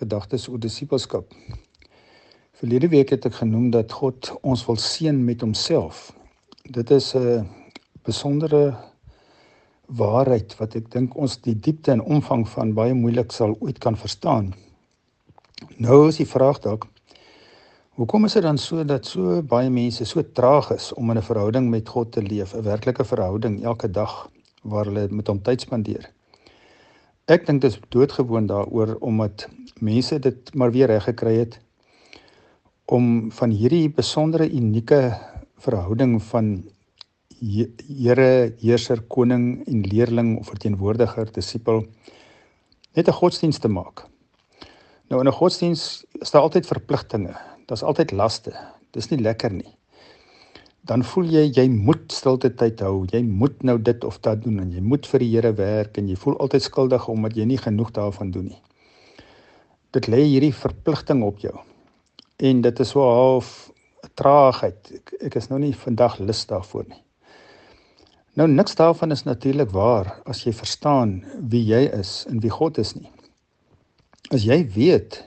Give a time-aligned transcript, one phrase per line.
[0.00, 1.32] gedagtes oor disippelskap.
[2.58, 6.12] Verlede week het ek genoem dat God ons wil seën met homself.
[6.64, 7.46] Dit is 'n
[8.02, 8.74] besondere
[9.86, 13.96] waarheid wat ek dink ons die diepte en omvang van baie moeilik sal ooit kan
[13.96, 14.54] verstaan.
[15.76, 16.88] Nou is die vraag dalk
[17.98, 21.22] hoekom is dit dan so dat so baie mense so traag is om in 'n
[21.30, 24.30] verhouding met God te leef, 'n werklike verhouding elke dag
[24.62, 26.10] waar hulle met hom tyd spandeer?
[27.28, 29.42] Ek dink dit is doodgewoon daaroor omdat
[29.84, 31.58] mense dit maar weer reg gekry het
[32.88, 35.12] om van hierdie besondere unieke
[35.60, 36.52] verhouding van
[37.38, 41.84] Here, heerser, koning en leerling of verteenwoordiger, disipel
[42.96, 44.08] net 'n godsdienst te maak.
[45.08, 47.36] Nou in 'n godsdienst is daar altyd verpligtinge.
[47.66, 48.56] Daar's altyd laste.
[48.90, 49.78] Dis nie lekker nie
[50.88, 53.04] dan voel jy jy moet stilte tyd hou.
[53.12, 56.08] Jy moet nou dit of dat doen en jy moet vir die Here werk en
[56.08, 58.62] jy voel altyd skuldig omdat jy nie genoeg daarvan doen nie.
[59.92, 61.52] Dit lê hierdie verpligting op jou.
[62.40, 63.68] En dit is so half
[64.16, 64.80] traagheid.
[64.96, 67.02] Ek, ek is nou nie vandag lus daarvoor nie.
[68.38, 71.18] Nou niks daarvan is natuurlik waar as jy verstaan
[71.52, 73.10] wie jy is en wie God is nie.
[74.32, 75.20] As jy weet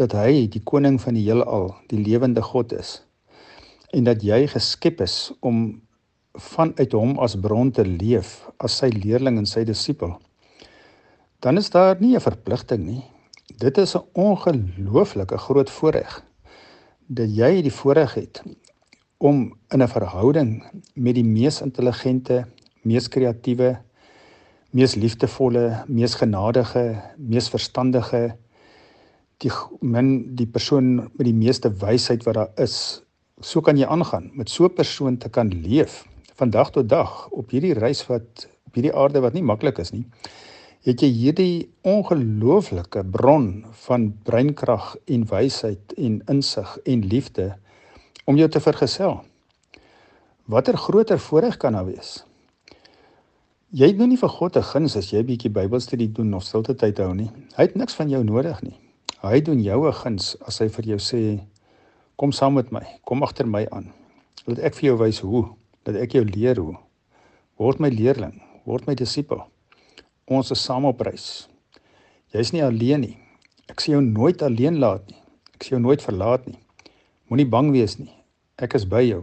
[0.00, 3.02] dat hy die koning van die heelal, die lewende God is,
[3.92, 5.80] en dat jy geskep is om
[6.34, 10.18] vanuit hom as bron te leef as sy leerling en sy disipel
[11.40, 13.04] dan is daar nie 'n verpligting nie.
[13.58, 16.24] Dit is 'n ongelooflike groot voorreg
[17.06, 18.42] dat jy die voorreg het
[19.18, 22.46] om in 'n verhouding met die mees intelligente
[22.82, 23.78] mees kreatiewe
[24.70, 28.36] mees liefdevolle mees genadige mees verstandige
[29.38, 33.02] die min die persoon met die meeste wysheid wat daar is
[33.40, 37.28] so kan jy aangaan met so 'n persoon te kan leef van dag tot dag
[37.30, 40.06] op hierdie reis wat op hierdie aarde wat nie maklik is nie
[40.86, 47.52] het jy hierdie ongelooflike bron van breinkrag en wysheid en insig en liefde
[48.24, 49.20] om jou te vergesel.
[50.50, 52.22] Watter groter voorreg kan daar wees?
[53.70, 56.98] Jy doen nie vir God 'n guns as jy bietjie Bybelstudie doen of stilte tyd
[56.98, 57.30] hou nie.
[57.56, 58.76] Hy het niks van jou nodig nie.
[59.22, 61.40] Hy doen jou 'n guns as hy vir jou sê
[62.20, 62.82] Kom saam met my.
[63.08, 63.86] Kom agter my aan.
[64.44, 65.46] Laat ek vir jou wys hoe.
[65.88, 66.74] Laat ek jou leer hoe.
[67.56, 68.34] Word my leerling,
[68.68, 69.46] word my disipel.
[70.28, 71.46] Ons is saam op reis.
[72.36, 73.14] Jy's nie alleen nie.
[73.72, 75.16] Ek sien jou nooit alleen laat nie.
[75.56, 76.58] Ek sien jou nooit verlaat nie.
[77.32, 78.12] Moenie bang wees nie.
[78.60, 79.22] Ek is by jou.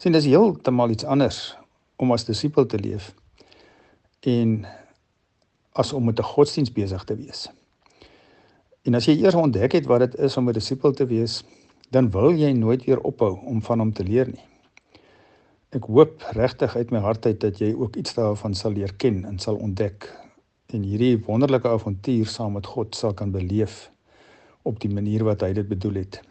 [0.00, 1.42] Sien, dis heeltemal iets anders
[2.00, 3.12] om as disipel te leef
[4.24, 4.62] en
[5.78, 7.48] as om met 'n godsdiens besig te wees.
[8.86, 11.44] En as jy eers ontdek het wat dit is om 'n disipel te wees,
[11.90, 14.44] dan wil jy nooit weer ophou om van hom te leer nie.
[15.76, 19.24] Ek hoop regtig uit my hart uit dat jy ook iets daarvan sal leer ken
[19.28, 20.08] en sal ontdek
[20.72, 23.90] en hierdie wonderlike avontuur saam met God sal kan beleef
[24.68, 26.20] op die manier wat hy dit bedoel het.